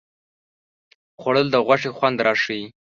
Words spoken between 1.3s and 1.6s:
د